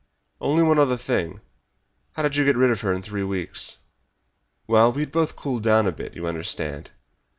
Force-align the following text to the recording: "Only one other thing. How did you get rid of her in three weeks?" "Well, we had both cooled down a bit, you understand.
"Only 0.39 0.63
one 0.63 0.79
other 0.79 0.97
thing. 0.97 1.41
How 2.13 2.23
did 2.23 2.35
you 2.35 2.43
get 2.43 2.55
rid 2.57 2.71
of 2.71 2.81
her 2.81 2.91
in 2.91 3.03
three 3.03 3.21
weeks?" 3.21 3.77
"Well, 4.65 4.91
we 4.91 5.03
had 5.03 5.11
both 5.11 5.35
cooled 5.35 5.61
down 5.61 5.85
a 5.85 5.91
bit, 5.91 6.15
you 6.15 6.25
understand. 6.25 6.89